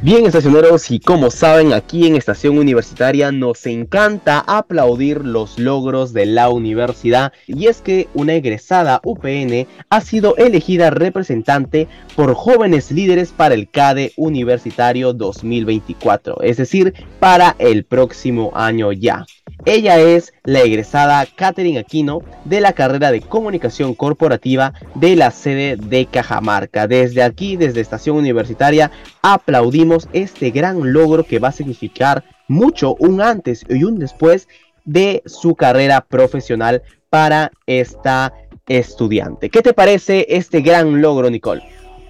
Bien, 0.00 0.26
estacioneros, 0.26 0.92
y 0.92 1.00
como 1.00 1.28
saben, 1.28 1.72
aquí 1.72 2.06
en 2.06 2.14
Estación 2.14 2.56
Universitaria 2.56 3.32
nos 3.32 3.66
encanta 3.66 4.38
aplaudir 4.46 5.24
los 5.24 5.58
logros 5.58 6.12
de 6.12 6.24
la 6.24 6.50
universidad. 6.50 7.32
Y 7.48 7.66
es 7.66 7.80
que 7.80 8.06
una 8.14 8.34
egresada 8.34 9.00
UPN 9.02 9.66
ha 9.90 10.00
sido 10.00 10.36
elegida 10.36 10.90
representante 10.90 11.88
por 12.14 12.34
jóvenes 12.34 12.92
líderes 12.92 13.32
para 13.32 13.54
el 13.54 13.68
CADE 13.68 14.12
Universitario 14.16 15.14
2024, 15.14 16.42
es 16.42 16.58
decir, 16.58 16.94
para 17.18 17.56
el 17.58 17.84
próximo 17.84 18.52
año 18.54 18.92
ya. 18.92 19.26
Ella 19.64 19.98
es 19.98 20.32
la 20.44 20.60
egresada 20.60 21.26
Catherine 21.36 21.78
Aquino 21.78 22.22
de 22.44 22.60
la 22.60 22.72
carrera 22.72 23.10
de 23.10 23.20
comunicación 23.20 23.94
corporativa 23.94 24.72
de 24.94 25.16
la 25.16 25.30
sede 25.30 25.76
de 25.76 26.06
Cajamarca. 26.06 26.86
Desde 26.86 27.22
aquí, 27.22 27.56
desde 27.56 27.80
Estación 27.80 28.16
Universitaria, 28.16 28.90
aplaudimos 29.22 30.08
este 30.12 30.50
gran 30.50 30.92
logro 30.92 31.24
que 31.24 31.38
va 31.38 31.48
a 31.48 31.52
significar 31.52 32.24
mucho 32.48 32.94
un 32.98 33.20
antes 33.20 33.64
y 33.68 33.84
un 33.84 33.98
después 33.98 34.48
de 34.84 35.22
su 35.26 35.54
carrera 35.54 36.00
profesional 36.00 36.82
para 37.10 37.52
esta 37.66 38.32
estudiante. 38.66 39.50
¿Qué 39.50 39.62
te 39.62 39.74
parece 39.74 40.26
este 40.28 40.60
gran 40.60 41.00
logro, 41.00 41.30
Nicole? 41.30 41.62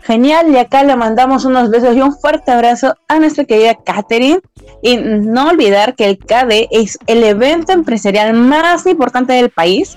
Genial, 0.02 0.48
y 0.50 0.56
acá 0.56 0.82
le 0.84 0.96
mandamos 0.96 1.44
unos 1.44 1.70
besos 1.70 1.94
y 1.94 2.00
un 2.00 2.16
fuerte 2.18 2.50
abrazo 2.50 2.94
a 3.08 3.18
nuestra 3.18 3.44
querida 3.44 3.74
Katherine. 3.84 4.40
Y 4.82 4.96
no 4.96 5.48
olvidar 5.48 5.94
que 5.94 6.06
el 6.06 6.18
CADE 6.18 6.68
es 6.70 6.98
el 7.06 7.24
evento 7.24 7.72
empresarial 7.72 8.32
más 8.32 8.86
importante 8.86 9.32
del 9.32 9.50
país. 9.50 9.96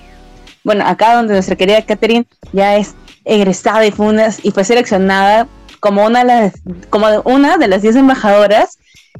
Bueno, 0.64 0.84
acá 0.86 1.14
donde 1.14 1.34
nuestra 1.34 1.56
querida 1.56 1.82
Katherine 1.82 2.26
ya 2.52 2.76
es 2.76 2.94
egresada 3.24 3.86
y 3.86 3.90
fue, 3.92 4.06
una- 4.06 4.28
y 4.42 4.50
fue 4.50 4.64
seleccionada 4.64 5.46
como 5.80 6.04
una 6.04 6.20
de 6.20 6.24
las, 6.24 6.52
como 6.90 7.06
una 7.24 7.56
de 7.56 7.68
las 7.68 7.82
10 7.82 7.96
embajadoras 7.96 8.78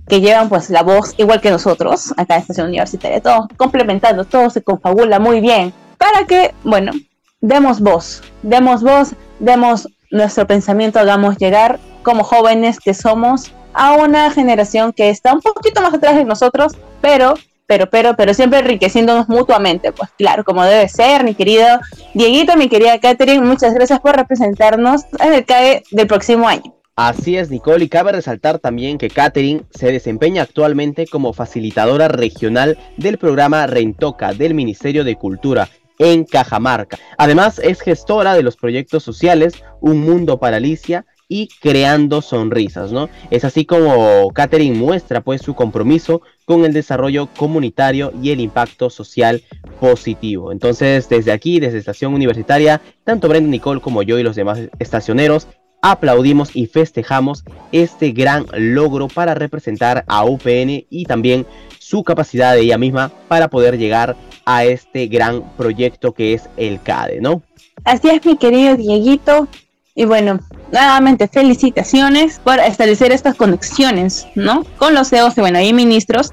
que 0.09 0.21
llevan 0.21 0.49
pues 0.49 0.71
la 0.71 0.83
voz 0.83 1.15
igual 1.17 1.41
que 1.41 1.51
nosotros, 1.51 2.13
acá 2.17 2.35
en 2.35 2.41
Estación 2.43 2.69
Universitaria, 2.69 3.21
todo 3.21 3.49
complementando, 3.57 4.25
todo 4.25 4.51
se 4.51 4.63
confabula 4.63 5.19
muy 5.19 5.41
bien, 5.41 5.73
para 5.99 6.27
que, 6.27 6.55
bueno, 6.65 6.93
demos 7.41 7.81
voz, 7.81 8.23
demos 8.43 8.83
voz, 8.83 9.15
demos 9.39 9.89
nuestro 10.13 10.47
pensamiento, 10.47 11.01
hagamos 11.01 11.37
llegar 11.39 11.81
como 12.05 12.23
jóvenes 12.23 12.79
que 12.79 12.95
somos 12.95 13.53
a 13.75 13.95
una 13.95 14.31
generación 14.31 14.93
que 14.93 15.11
está 15.11 15.33
un 15.33 15.41
poquito 15.41 15.81
más 15.81 15.95
atrás 15.95 16.15
de 16.15 16.25
nosotros, 16.25 16.75
pero, 17.01 17.35
pero, 17.67 17.89
pero, 17.89 18.15
pero 18.15 18.35
siempre 18.35 18.61
enriqueciéndonos 18.61 19.29
mutuamente, 19.29 19.91
pues 19.93 20.11
claro, 20.17 20.45
como 20.45 20.63
debe 20.65 20.89
ser, 20.89 21.25
mi 21.25 21.35
querido 21.35 21.67
Dieguito, 22.15 22.57
mi 22.57 22.69
querida 22.69 23.01
Catherine, 23.01 23.45
muchas 23.45 23.75
gracias 23.75 23.99
por 24.01 24.15
representarnos 24.15 25.03
en 25.19 25.33
el 25.33 25.45
CAE 25.45 25.83
del 25.91 26.07
próximo 26.07 26.47
año. 26.47 26.75
Así 26.95 27.39
es, 27.39 27.51
Nicole, 27.51 27.87
y 27.87 27.89
cabe 27.89 28.13
resaltar 28.13 28.59
también 28.59 28.99
que 28.99 29.09
Katherine 29.09 29.63
se 29.71 29.91
desempeña 29.91 30.43
actualmente 30.43 31.07
como 31.07 31.33
facilitadora 31.33 32.09
regional 32.09 32.77
del 32.99 33.17
programa 33.17 33.67
Rentoca 33.67 34.35
del 34.35 34.53
Ministerio 34.53 35.03
de 35.03 35.17
Cultura 35.17 35.71
en 36.03 36.25
Cajamarca. 36.25 36.99
Además, 37.19 37.59
es 37.59 37.81
gestora 37.81 38.35
de 38.35 38.43
los 38.43 38.57
proyectos 38.57 39.03
sociales 39.03 39.55
Un 39.81 40.01
Mundo 40.01 40.39
para 40.39 40.57
Alicia 40.59 41.07
y 41.29 41.49
Creando 41.61 42.21
Sonrisas, 42.21 42.93
¿no? 42.93 43.09
Es 43.31 43.45
así 43.47 43.65
como 43.65 44.31
Katherine 44.35 44.77
muestra 44.77 45.23
pues 45.23 45.41
su 45.41 45.55
compromiso 45.55 46.21
con 46.45 46.67
el 46.67 46.75
desarrollo 46.75 47.29
comunitario 47.35 48.13
y 48.23 48.33
el 48.33 48.41
impacto 48.41 48.91
social 48.91 49.43
positivo. 49.81 50.53
Entonces, 50.53 51.09
desde 51.09 51.33
aquí, 51.33 51.59
desde 51.59 51.79
Estación 51.79 52.13
Universitaria, 52.13 52.83
tanto 53.05 53.29
Brenda 53.29 53.49
Nicole 53.49 53.81
como 53.81 54.03
yo 54.03 54.19
y 54.19 54.23
los 54.23 54.37
demás 54.37 54.61
estacioneros 54.79 55.49
aplaudimos 55.83 56.55
y 56.55 56.67
festejamos 56.67 57.45
este 57.73 58.13
gran 58.13 58.47
logro 58.53 59.09
para 59.09 59.35
representar 59.35 60.05
a 60.07 60.25
UPN 60.25 60.87
y 60.89 61.05
también 61.05 61.45
su 61.79 62.05
capacidad 62.05 62.55
de 62.55 62.61
ella 62.63 62.79
misma 62.79 63.11
para 63.29 63.49
poder 63.49 63.77
llegar 63.77 64.17
a 64.47 64.65
este 64.65 65.09
gran 65.09 65.43
proyecto 65.57 66.13
que 66.13 66.35
es 66.35 66.49
el 66.57 66.81
CADE, 66.81 67.21
¿no? 67.21 67.43
Así 67.85 68.09
es, 68.09 68.25
mi 68.25 68.37
querido 68.37 68.77
Dieguito. 68.77 69.49
Y 69.95 70.07
bueno, 70.07 70.41
nuevamente 70.73 71.29
felicitaciones 71.29 72.39
por 72.39 72.59
establecer 72.61 73.13
estas 73.13 73.35
conexiones, 73.35 74.27
¿no? 74.35 74.65
Con 74.79 74.95
los 74.95 75.11
CEOs 75.11 75.37
y 75.37 75.41
bueno, 75.43 75.59
hay 75.59 75.73
ministros 75.75 76.31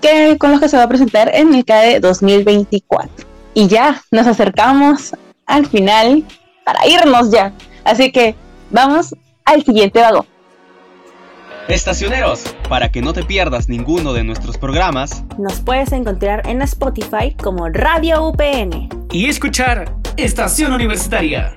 que, 0.00 0.38
con 0.38 0.50
los 0.50 0.60
que 0.60 0.68
se 0.68 0.78
va 0.78 0.84
a 0.84 0.88
presentar 0.88 1.30
en 1.34 1.52
el 1.52 1.64
CADE 1.64 2.00
2024. 2.00 3.26
Y 3.54 3.66
ya 3.66 4.02
nos 4.10 4.26
acercamos 4.26 5.14
al 5.44 5.66
final 5.66 6.24
para 6.64 6.86
irnos 6.86 7.30
ya. 7.30 7.52
Así 7.84 8.12
que 8.12 8.34
vamos 8.72 9.14
al 9.44 9.62
siguiente 9.62 10.00
vagón. 10.00 10.26
Estacioneros, 11.68 12.56
para 12.68 12.90
que 12.90 13.02
no 13.02 13.12
te 13.12 13.22
pierdas 13.22 13.68
ninguno 13.68 14.12
de 14.12 14.24
nuestros 14.24 14.58
programas, 14.58 15.24
Nos 15.38 15.60
puedes 15.60 15.92
encontrar 15.92 16.46
en 16.48 16.60
Spotify 16.62 17.36
como 17.40 17.68
Radio 17.68 18.26
UPN. 18.28 18.88
Y 19.12 19.26
escuchar 19.26 19.94
Estación 20.16 20.72
Universitaria. 20.72 21.52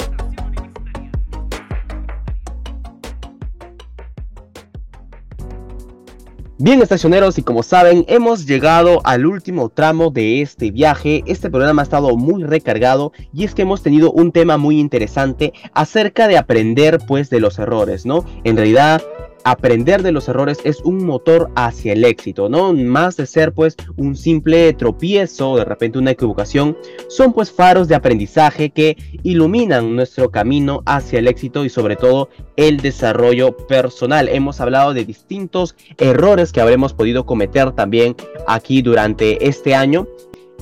Bien 6.58 6.82
estacioneros 6.82 7.38
y 7.38 7.44
como 7.44 7.64
saben 7.64 8.06
hemos 8.08 8.46
llegado 8.46 9.02
al 9.04 9.26
último 9.26 9.68
tramo 9.68 10.10
de 10.10 10.42
este 10.42 10.72
viaje, 10.72 11.22
este 11.26 11.50
programa 11.50 11.82
ha 11.82 11.84
estado 11.84 12.16
muy 12.16 12.46
recargado 12.46 13.12
y 13.34 13.44
es 13.44 13.54
que 13.54 13.64
hemos 13.64 13.84
tenido 13.84 14.10
un 14.14 14.32
tema 14.32 14.56
muy 14.56 14.80
interesante 14.80 15.52
acerca 15.74 16.30
de 16.30 16.38
aprender 16.38 17.00
pues 17.06 17.30
de 17.30 17.42
los 17.42 17.60
errores, 17.60 18.06
¿no? 18.06 18.24
En 18.46 18.56
realidad 18.56 19.02
aprender 19.46 20.02
de 20.02 20.12
los 20.12 20.28
errores 20.28 20.58
es 20.64 20.82
un 20.82 21.06
motor 21.06 21.52
hacia 21.56 21.94
el 21.94 22.04
éxito, 22.04 22.50
¿no? 22.50 22.74
Más 22.74 23.16
de 23.16 23.28
ser 23.28 23.54
pues 23.54 23.78
un 23.96 24.16
simple 24.16 24.74
tropiezo, 24.74 25.56
de 25.56 25.64
repente 25.64 26.00
una 26.00 26.12
equivocación, 26.12 26.76
son 27.08 27.32
pues 27.32 27.52
faros 27.52 27.88
de 27.88 27.94
aprendizaje 27.96 28.72
que 28.72 28.98
iluminan 29.24 29.96
nuestro 29.96 30.32
camino 30.32 30.82
hacia 30.88 31.20
el 31.20 31.28
éxito 31.28 31.64
y 31.64 31.70
sobre 31.70 31.96
todo 31.96 32.30
el 32.58 32.78
desarrollo 32.78 33.56
personal. 33.56 34.30
Hemos 34.30 34.60
hablado 34.60 34.96
de 34.96 35.06
distintos 35.06 35.76
errores 35.98 36.52
que 36.52 36.62
habremos 36.62 36.94
podido 36.94 37.28
cometer 37.28 37.72
también 37.72 38.16
aquí 38.48 38.82
durante 38.82 39.48
este 39.48 39.76
año 39.76 40.08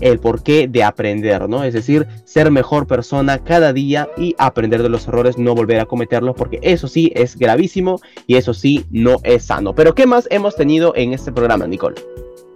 el 0.04 0.20
porqué 0.20 0.68
de 0.68 0.84
aprender, 0.84 1.48
¿no? 1.48 1.64
Es 1.64 1.74
decir, 1.74 2.08
ser 2.26 2.52
mejor 2.52 2.88
persona 2.88 3.40
cada 3.40 3.72
día 3.72 4.10
y 4.18 4.36
aprender 4.38 4.84
de 4.84 4.90
los 4.90 5.08
errores, 5.08 5.38
no 5.38 5.56
volver 5.56 5.80
a 5.80 5.86
cometerlos, 5.86 6.36
porque 6.36 6.60
eso 6.62 6.88
sí 6.90 7.12
es 7.16 7.38
gravísimo 7.38 8.00
y 8.28 8.36
eso 8.36 8.54
sí 8.54 8.86
no 8.92 9.18
es 9.24 9.46
sano. 9.46 9.74
Pero 9.74 9.96
¿qué 9.96 10.06
más 10.06 10.28
hemos 10.30 10.56
tenido 10.58 10.94
en 10.96 11.14
este 11.14 11.32
programa, 11.32 11.68
Nicole? 11.68 11.96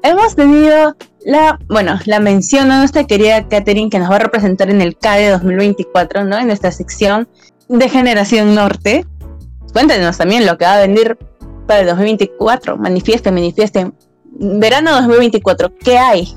Hemos 0.03 0.35
tenido 0.35 0.95
la, 1.25 1.57
bueno, 1.69 1.97
la 2.05 2.19
mención 2.19 2.69
a 2.71 2.79
nuestra 2.79 3.05
querida 3.05 3.47
Katherine 3.47 3.89
que 3.89 3.99
nos 3.99 4.11
va 4.11 4.17
a 4.17 4.19
representar 4.19 4.69
en 4.69 4.81
el 4.81 4.97
CADE 4.97 5.31
2024, 5.31 6.25
¿no? 6.25 6.37
En 6.37 6.51
esta 6.51 6.71
sección 6.71 7.29
de 7.69 7.87
Generación 7.87 8.55
Norte. 8.55 9.05
Cuéntenos 9.71 10.17
también 10.17 10.45
lo 10.45 10.57
que 10.57 10.65
va 10.65 10.75
a 10.75 10.81
venir 10.81 11.17
para 11.65 11.79
el 11.81 11.87
2024. 11.87 12.77
Manifiesten, 12.77 13.33
manifiesten. 13.33 13.93
Verano 14.39 14.91
2024, 14.95 15.73
¿qué 15.79 15.97
hay? 15.97 16.27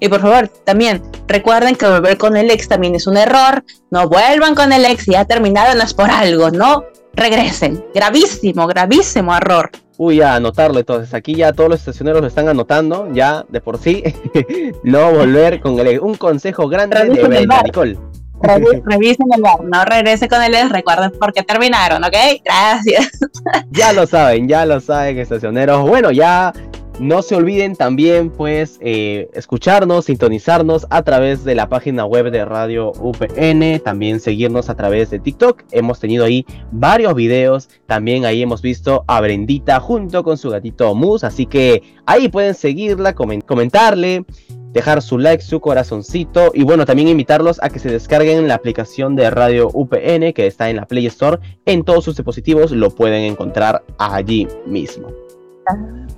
Y 0.00 0.08
por 0.08 0.20
favor, 0.20 0.48
también 0.64 1.02
recuerden 1.28 1.76
que 1.76 1.86
volver 1.86 2.16
con 2.16 2.36
el 2.36 2.50
ex 2.50 2.66
también 2.68 2.94
es 2.94 3.06
un 3.06 3.16
error. 3.16 3.62
No 3.90 4.08
vuelvan 4.08 4.54
con 4.54 4.72
el 4.72 4.84
ex, 4.86 5.06
ya 5.06 5.26
terminaron, 5.26 5.76
no 5.78 5.84
es 5.84 5.94
por 5.94 6.10
algo, 6.10 6.50
no 6.50 6.84
regresen. 7.12 7.84
Gravísimo, 7.94 8.66
gravísimo 8.66 9.36
error. 9.36 9.70
Uy, 9.98 10.16
ya 10.16 10.36
anotarlo 10.36 10.78
entonces. 10.78 11.12
Aquí 11.12 11.34
ya 11.34 11.52
todos 11.52 11.68
los 11.68 11.80
estacioneros 11.80 12.22
lo 12.22 12.28
están 12.28 12.48
anotando, 12.48 13.12
ya 13.12 13.44
de 13.50 13.60
por 13.60 13.78
sí. 13.78 14.02
no 14.82 15.12
volver 15.12 15.60
con 15.60 15.78
el 15.78 15.86
ex. 15.88 16.00
Un 16.00 16.14
consejo 16.14 16.66
grande 16.68 17.04
de 17.04 17.22
Brenda, 17.22 17.62
Nicole. 17.62 17.98
Revisen 18.42 19.26
el 19.36 19.42
bar, 19.42 19.62
no 19.62 19.84
regrese 19.84 20.26
con 20.26 20.42
el 20.42 20.54
ex, 20.54 20.70
recuerden 20.70 21.10
por 21.10 21.34
qué 21.34 21.42
terminaron, 21.42 22.02
¿ok? 22.02 22.16
Gracias. 22.42 23.10
ya 23.70 23.92
lo 23.92 24.06
saben, 24.06 24.48
ya 24.48 24.64
lo 24.64 24.80
saben, 24.80 25.18
estacioneros. 25.18 25.86
Bueno, 25.86 26.10
ya 26.10 26.54
no 27.00 27.22
se 27.22 27.34
olviden 27.34 27.76
también 27.76 28.28
pues 28.28 28.78
eh, 28.82 29.30
escucharnos, 29.32 30.04
sintonizarnos 30.04 30.86
a 30.90 31.02
través 31.02 31.44
de 31.44 31.54
la 31.54 31.68
página 31.70 32.04
web 32.04 32.30
de 32.30 32.44
Radio 32.44 32.92
UPN, 33.00 33.80
también 33.82 34.20
seguirnos 34.20 34.68
a 34.68 34.76
través 34.76 35.08
de 35.08 35.18
TikTok. 35.18 35.62
Hemos 35.72 35.98
tenido 35.98 36.26
ahí 36.26 36.44
varios 36.70 37.14
videos, 37.14 37.70
también 37.86 38.26
ahí 38.26 38.42
hemos 38.42 38.60
visto 38.60 39.04
a 39.08 39.18
Brendita 39.22 39.80
junto 39.80 40.22
con 40.22 40.36
su 40.36 40.50
gatito 40.50 40.94
Mus, 40.94 41.24
así 41.24 41.46
que 41.46 41.82
ahí 42.04 42.28
pueden 42.28 42.54
seguirla, 42.54 43.14
comentarle, 43.14 44.26
dejar 44.72 45.00
su 45.00 45.16
like, 45.16 45.42
su 45.42 45.58
corazoncito 45.58 46.50
y 46.52 46.64
bueno, 46.64 46.84
también 46.84 47.08
invitarlos 47.08 47.62
a 47.62 47.70
que 47.70 47.78
se 47.78 47.90
descarguen 47.90 48.46
la 48.46 48.56
aplicación 48.56 49.16
de 49.16 49.30
Radio 49.30 49.70
UPN 49.72 50.34
que 50.34 50.46
está 50.46 50.68
en 50.68 50.76
la 50.76 50.86
Play 50.86 51.06
Store. 51.06 51.38
En 51.64 51.82
todos 51.82 52.04
sus 52.04 52.16
dispositivos 52.16 52.72
lo 52.72 52.90
pueden 52.90 53.22
encontrar 53.22 53.82
allí 53.98 54.46
mismo. 54.66 55.08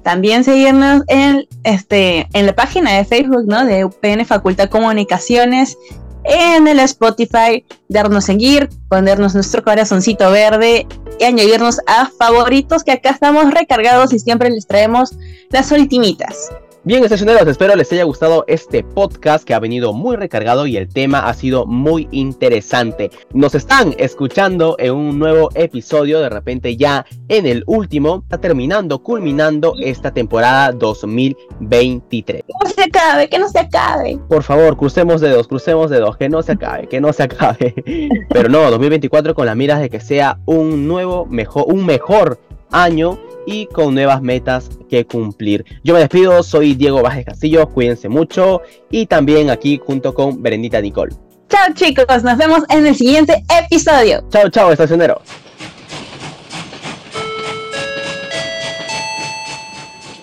También 0.02 0.42
seguirnos 0.42 1.02
en, 1.06 1.47
este, 1.62 2.28
en 2.32 2.47
la 2.47 2.54
página 2.54 2.92
de 2.92 3.04
Facebook 3.04 3.44
¿no? 3.47 3.64
de 3.64 3.85
UPN 3.85 4.25
Facultad 4.25 4.68
Comunicaciones, 4.68 5.76
en 6.25 6.68
el 6.68 6.80
Spotify, 6.80 7.64
darnos 7.88 8.25
seguir, 8.25 8.68
ponernos 8.88 9.35
nuestro 9.35 9.62
corazoncito 9.62 10.30
verde 10.30 10.87
y 11.18 11.25
añadirnos 11.25 11.80
a 11.87 12.06
favoritos 12.06 12.85
que 12.85 12.92
acá 12.92 13.11
estamos 13.11 13.52
recargados 13.52 14.12
y 14.12 14.18
siempre 14.18 14.50
les 14.50 14.66
traemos 14.66 15.14
las 15.50 15.71
ultimitas. 15.73 16.50
Bien, 16.85 17.05
estacioneros, 17.05 17.47
espero 17.47 17.77
les 17.77 17.92
haya 17.92 18.03
gustado 18.03 18.45
este 18.49 18.83
podcast 18.83 19.45
que 19.45 19.55
ha 19.55 19.61
venido 19.61 19.92
muy 19.92 20.16
recargado 20.16 20.66
y 20.66 20.77
el 20.77 20.88
tema 20.88 21.29
ha 21.29 21.33
sido 21.33 21.64
muy 21.64 22.09
interesante. 22.11 23.12
Nos 23.33 23.55
están 23.55 23.95
escuchando 23.99 24.75
en 24.81 24.92
un 24.92 25.16
nuevo 25.16 25.51
episodio, 25.55 26.18
de 26.18 26.29
repente 26.29 26.77
ya 26.77 27.07
en 27.29 27.47
el 27.47 27.62
último, 27.68 28.23
está 28.25 28.38
terminando, 28.38 29.01
culminando 29.01 29.75
esta 29.81 30.12
temporada 30.12 30.73
2023. 30.73 32.42
Que 32.42 32.53
no 32.64 32.68
se 32.68 32.83
acabe, 32.83 33.29
que 33.29 33.38
no 33.38 33.49
se 33.49 33.61
acabe. 33.61 34.18
Por 34.29 34.42
favor, 34.42 34.77
crucemos 34.77 35.21
dedos, 35.21 35.47
crucemos 35.47 35.88
dedos, 35.88 36.16
que 36.16 36.29
no 36.29 36.42
se 36.42 36.51
acabe, 36.51 36.88
que 36.88 37.01
no 37.01 37.12
se 37.12 37.23
acabe. 37.23 37.77
Pero 38.29 38.49
no, 38.49 38.68
2024 38.73 39.37
con 39.37 39.47
la 39.47 39.55
miras 39.55 39.79
de 39.79 39.88
que 39.88 40.01
sea 40.01 40.40
un 40.47 40.88
nuevo, 40.88 41.27
mejor, 41.27 41.66
un 41.68 41.87
mejor 41.87 42.40
año 42.73 43.21
y 43.46 43.66
con 43.66 43.94
nuevas 43.94 44.22
metas 44.22 44.70
que 44.88 45.07
cumplir. 45.07 45.64
Yo 45.85 45.94
me 45.94 46.00
despido, 46.00 46.42
soy 46.42 46.74
Diego 46.74 47.02
Vázquez 47.02 47.26
Castillo, 47.26 47.68
cuídense 47.68 48.09
mucho 48.09 48.62
y 48.90 49.07
también 49.07 49.50
aquí 49.50 49.81
junto 49.85 50.14
con 50.14 50.42
Berendita 50.42 50.81
Nicole. 50.81 51.14
Chao 51.48 51.72
chicos, 51.74 52.22
nos 52.22 52.38
vemos 52.38 52.62
en 52.70 52.87
el 52.87 52.94
siguiente 52.94 53.44
episodio. 53.64 54.24
Chao, 54.31 54.48
chao, 54.48 54.72
estacioneros. 54.72 55.18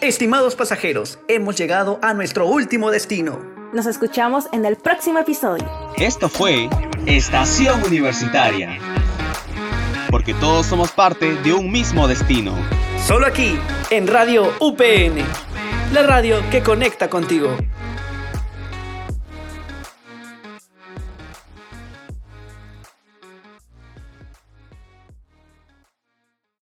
Estimados 0.01 0.55
pasajeros, 0.55 1.19
hemos 1.27 1.57
llegado 1.57 1.99
a 2.01 2.13
nuestro 2.13 2.47
último 2.47 2.89
destino. 2.89 3.37
Nos 3.73 3.85
escuchamos 3.85 4.45
en 4.53 4.65
el 4.65 4.77
próximo 4.77 5.19
episodio. 5.19 5.69
Esto 5.97 6.29
fue 6.29 6.69
Estación 7.05 7.83
Universitaria. 7.83 8.79
Porque 10.09 10.33
todos 10.33 10.65
somos 10.65 10.91
parte 10.91 11.35
de 11.43 11.53
un 11.53 11.69
mismo 11.71 12.07
destino. 12.07 12.55
Solo 13.05 13.25
aquí, 13.25 13.57
en 13.89 14.07
Radio 14.07 14.53
UPN, 14.59 15.23
la 15.93 16.03
radio 16.03 16.37
que 16.51 16.61
conecta 16.61 17.09
contigo. 17.09 17.55